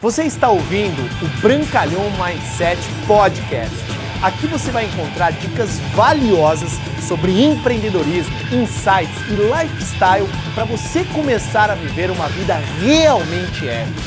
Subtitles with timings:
[0.00, 3.74] Você está ouvindo o Brancalhão Mindset Podcast.
[4.22, 6.70] Aqui você vai encontrar dicas valiosas
[7.08, 14.00] sobre empreendedorismo, insights e lifestyle para você começar a viver uma vida realmente épica.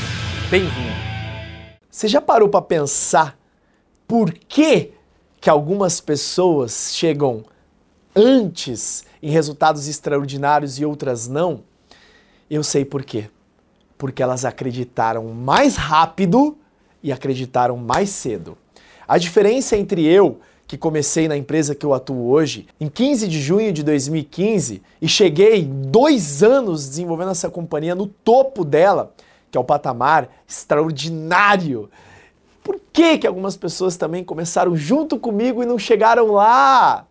[0.50, 0.96] Bem-vindo!
[1.90, 3.38] Você já parou para pensar
[4.08, 4.92] por que,
[5.42, 7.44] que algumas pessoas chegam
[8.16, 11.62] antes em resultados extraordinários e outras não?
[12.48, 13.28] Eu sei por quê
[14.02, 16.58] porque elas acreditaram mais rápido
[17.04, 18.58] e acreditaram mais cedo.
[19.06, 23.40] A diferença entre eu, que comecei na empresa que eu atuo hoje, em 15 de
[23.40, 29.14] junho de 2015, e cheguei dois anos desenvolvendo essa companhia no topo dela,
[29.52, 31.88] que é o patamar extraordinário.
[32.64, 37.06] Por que, que algumas pessoas também começaram junto comigo e não chegaram lá?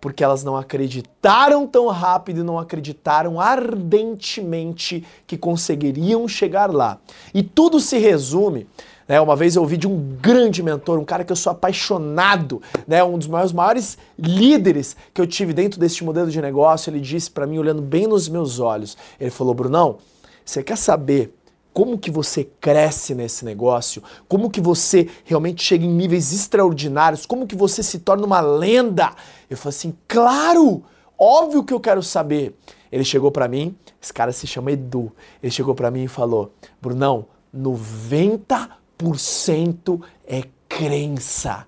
[0.00, 6.98] Porque elas não acreditaram tão rápido e não acreditaram ardentemente que conseguiriam chegar lá.
[7.34, 8.66] E tudo se resume.
[9.08, 12.60] Né, uma vez eu ouvi de um grande mentor, um cara que eu sou apaixonado,
[12.86, 16.90] né, um dos meus maiores líderes que eu tive dentro deste modelo de negócio.
[16.90, 19.96] Ele disse para mim, olhando bem nos meus olhos: ele falou, Brunão,
[20.44, 21.37] você quer saber
[21.78, 27.46] como que você cresce nesse negócio, como que você realmente chega em níveis extraordinários, como
[27.46, 29.12] que você se torna uma lenda.
[29.48, 30.82] Eu falei assim, claro,
[31.16, 32.58] óbvio que eu quero saber.
[32.90, 35.12] Ele chegou para mim, esse cara se chama Edu.
[35.40, 41.64] Ele chegou para mim e falou: "Brunão, 90% é crença.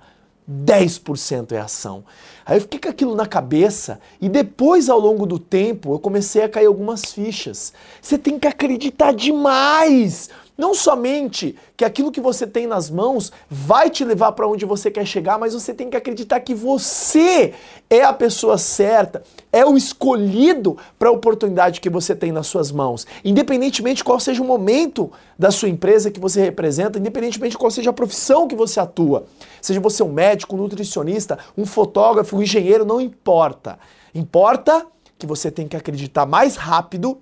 [0.50, 2.04] 10% é ação.
[2.44, 6.42] Aí eu fiquei com aquilo na cabeça e depois, ao longo do tempo, eu comecei
[6.42, 7.72] a cair algumas fichas.
[8.02, 13.88] Você tem que acreditar demais não somente que aquilo que você tem nas mãos vai
[13.88, 17.54] te levar para onde você quer chegar, mas você tem que acreditar que você
[17.88, 22.70] é a pessoa certa, é o escolhido para a oportunidade que você tem nas suas
[22.70, 23.06] mãos.
[23.24, 27.94] Independentemente qual seja o momento da sua empresa que você representa, independentemente qual seja a
[27.94, 29.24] profissão que você atua,
[29.62, 33.78] seja você um médico, um nutricionista, um fotógrafo, um engenheiro, não importa.
[34.14, 34.86] Importa
[35.18, 37.18] que você tem que acreditar mais rápido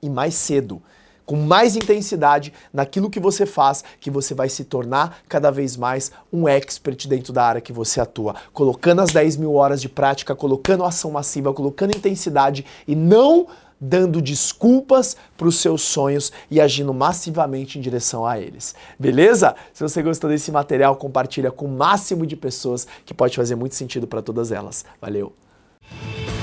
[0.00, 0.82] e mais cedo
[1.26, 6.12] com mais intensidade naquilo que você faz, que você vai se tornar cada vez mais
[6.32, 8.34] um expert dentro da área que você atua.
[8.52, 13.46] Colocando as 10 mil horas de prática, colocando ação massiva, colocando intensidade e não
[13.80, 18.74] dando desculpas para os seus sonhos e agindo massivamente em direção a eles.
[18.98, 19.54] Beleza?
[19.72, 23.74] Se você gostou desse material, compartilha com o máximo de pessoas que pode fazer muito
[23.74, 24.84] sentido para todas elas.
[25.00, 25.32] Valeu!